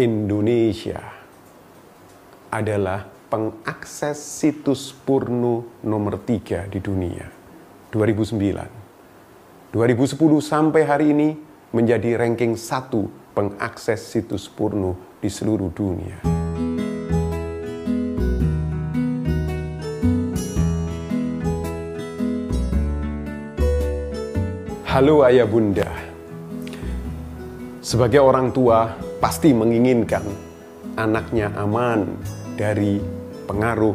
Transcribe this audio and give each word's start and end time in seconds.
Indonesia 0.00 0.96
adalah 2.48 3.04
pengakses 3.28 4.16
situs 4.16 4.96
porno 4.96 5.76
nomor 5.84 6.16
3 6.24 6.72
di 6.72 6.80
dunia 6.80 7.28
2009. 7.92 9.76
2010 9.76 10.40
sampai 10.40 10.88
hari 10.88 11.12
ini 11.12 11.36
menjadi 11.76 12.16
ranking 12.16 12.56
1 12.56 13.36
pengakses 13.36 14.00
situs 14.00 14.48
porno 14.48 15.20
di 15.20 15.28
seluruh 15.28 15.68
dunia. 15.68 16.16
Halo 24.88 25.28
ayah 25.28 25.44
bunda, 25.44 25.92
sebagai 27.84 28.24
orang 28.24 28.48
tua 28.48 29.09
pasti 29.20 29.52
menginginkan 29.52 30.24
anaknya 30.96 31.52
aman 31.60 32.08
dari 32.56 32.96
pengaruh 33.44 33.92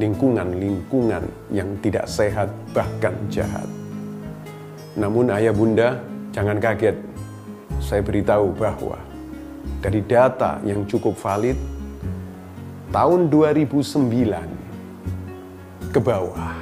lingkungan-lingkungan 0.00 1.28
yang 1.52 1.68
tidak 1.84 2.08
sehat 2.08 2.48
bahkan 2.72 3.12
jahat. 3.28 3.68
Namun 4.96 5.28
ayah 5.36 5.52
bunda 5.52 6.00
jangan 6.32 6.56
kaget, 6.56 6.96
saya 7.84 8.00
beritahu 8.00 8.56
bahwa 8.56 8.96
dari 9.84 10.00
data 10.00 10.56
yang 10.64 10.88
cukup 10.88 11.20
valid 11.20 11.60
tahun 12.88 13.28
2009 13.28 15.92
ke 15.92 16.00
bawah 16.00 16.56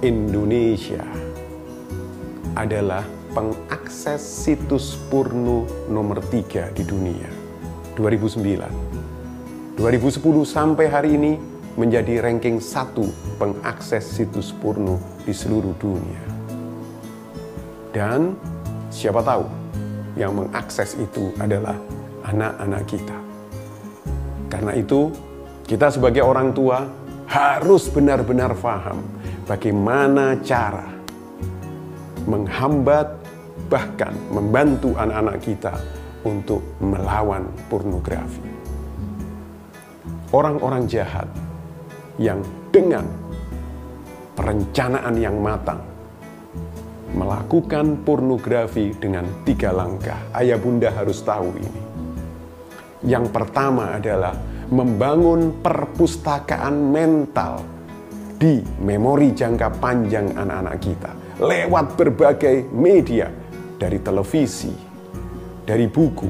Indonesia 0.00 1.04
adalah 2.56 3.17
pengakses 3.38 4.18
situs 4.18 4.98
porno 5.06 5.62
nomor 5.86 6.18
3 6.18 6.74
di 6.74 6.82
dunia 6.82 7.30
2009. 7.94 9.78
2010 9.78 10.42
sampai 10.42 10.90
hari 10.90 11.14
ini 11.14 11.38
menjadi 11.78 12.18
ranking 12.18 12.58
1 12.58 12.98
pengakses 13.38 14.02
situs 14.10 14.50
porno 14.50 14.98
di 15.22 15.30
seluruh 15.30 15.70
dunia. 15.78 16.18
Dan 17.94 18.34
siapa 18.90 19.22
tahu 19.22 19.46
yang 20.18 20.34
mengakses 20.34 20.98
itu 20.98 21.30
adalah 21.38 21.78
anak-anak 22.26 22.82
kita. 22.90 23.18
Karena 24.50 24.74
itu, 24.74 25.14
kita 25.62 25.94
sebagai 25.94 26.26
orang 26.26 26.50
tua 26.50 26.90
harus 27.30 27.86
benar-benar 27.86 28.58
paham 28.58 28.98
bagaimana 29.46 30.42
cara 30.42 30.98
menghambat, 32.28 33.27
bahkan 33.68 34.16
membantu 34.32 34.96
anak-anak 34.96 35.38
kita 35.44 35.74
untuk 36.24 36.64
melawan 36.80 37.46
pornografi. 37.68 38.42
Orang-orang 40.32 40.84
jahat 40.88 41.28
yang 42.20 42.44
dengan 42.68 43.04
perencanaan 44.36 45.16
yang 45.16 45.40
matang 45.40 45.80
melakukan 47.16 48.04
pornografi 48.04 48.92
dengan 48.92 49.24
tiga 49.48 49.72
langkah. 49.72 50.20
Ayah 50.36 50.60
bunda 50.60 50.92
harus 50.92 51.24
tahu 51.24 51.56
ini. 51.56 51.82
Yang 53.08 53.32
pertama 53.32 53.96
adalah 53.96 54.36
membangun 54.68 55.64
perpustakaan 55.64 56.92
mental 56.92 57.64
di 58.36 58.60
memori 58.84 59.32
jangka 59.32 59.80
panjang 59.80 60.36
anak-anak 60.36 60.76
kita 60.78 61.10
lewat 61.38 61.94
berbagai 61.94 62.66
media, 62.74 63.30
dari 63.78 64.02
televisi, 64.02 64.74
dari 65.62 65.86
buku, 65.86 66.28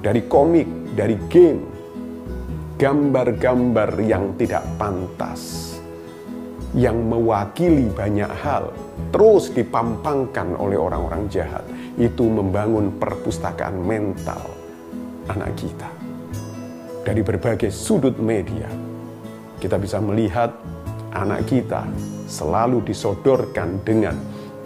dari 0.00 0.24
komik, 0.24 0.96
dari 0.96 1.14
game, 1.28 1.62
gambar-gambar 2.80 4.00
yang 4.00 4.32
tidak 4.40 4.64
pantas, 4.80 5.76
yang 6.72 6.96
mewakili 7.04 7.92
banyak 7.92 8.32
hal, 8.40 8.72
terus 9.12 9.52
dipampangkan 9.52 10.56
oleh 10.56 10.80
orang-orang 10.80 11.28
jahat. 11.28 11.62
Itu 12.00 12.32
membangun 12.32 12.96
perpustakaan 12.96 13.76
mental 13.76 14.40
anak 15.28 15.52
kita. 15.60 15.90
Dari 17.04 17.20
berbagai 17.20 17.68
sudut 17.68 18.16
media, 18.16 18.68
kita 19.60 19.76
bisa 19.76 20.00
melihat 20.00 20.56
anak 21.12 21.44
kita 21.44 21.84
selalu 22.24 22.80
disodorkan 22.86 23.82
dengan 23.84 24.16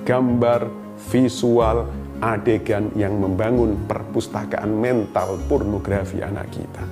gambar, 0.05 0.69
visual, 1.11 2.04
adegan 2.23 2.91
yang 2.95 3.19
membangun 3.19 3.75
perpustakaan 3.89 4.71
mental 4.71 5.39
pornografi 5.51 6.23
anak 6.23 6.51
kita. 6.53 6.85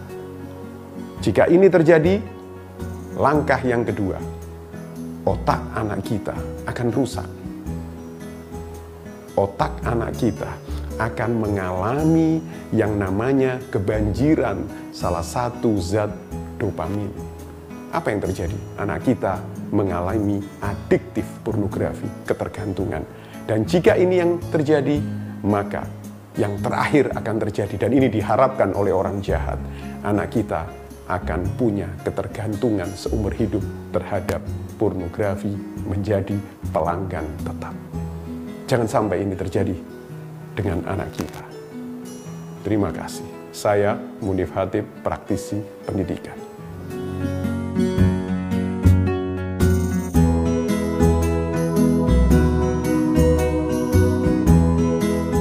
Jika 1.23 1.47
ini 1.47 1.71
terjadi, 1.71 2.19
langkah 3.15 3.61
yang 3.63 3.87
kedua, 3.87 4.19
otak 5.23 5.63
anak 5.79 6.03
kita 6.03 6.35
akan 6.67 6.89
rusak. 6.91 7.29
Otak 9.39 9.73
anak 9.87 10.13
kita 10.19 10.51
akan 11.01 11.31
mengalami 11.41 12.43
yang 12.75 12.99
namanya 13.01 13.57
kebanjiran 13.73 14.67
salah 14.93 15.25
satu 15.25 15.81
zat 15.81 16.13
dopamin 16.61 17.33
apa 17.93 18.09
yang 18.09 18.25
terjadi? 18.25 18.57
Anak 18.81 19.05
kita 19.05 19.37
mengalami 19.69 20.41
adiktif 20.65 21.29
pornografi, 21.45 22.09
ketergantungan. 22.25 23.05
Dan 23.47 23.67
jika 23.67 23.99
ini 23.99 24.23
yang 24.23 24.39
terjadi, 24.51 25.03
maka 25.43 25.83
yang 26.39 26.57
terakhir 26.63 27.13
akan 27.13 27.37
terjadi 27.49 27.87
dan 27.87 27.91
ini 27.93 28.09
diharapkan 28.09 28.73
oleh 28.73 28.95
orang 28.95 29.21
jahat. 29.21 29.61
Anak 30.07 30.33
kita 30.33 30.65
akan 31.11 31.45
punya 31.59 31.91
ketergantungan 32.07 32.89
seumur 32.95 33.35
hidup 33.35 33.61
terhadap 33.93 34.41
pornografi 34.81 35.53
menjadi 35.85 36.39
pelanggan 36.73 37.27
tetap. 37.43 37.75
Jangan 38.71 38.89
sampai 38.89 39.27
ini 39.27 39.35
terjadi 39.37 39.77
dengan 40.57 40.81
anak 40.89 41.13
kita. 41.13 41.45
Terima 42.65 42.89
kasih. 42.95 43.27
Saya 43.53 43.99
Munif 44.25 44.55
Hatip, 44.57 44.87
praktisi 45.05 45.61
pendidikan. 45.85 46.52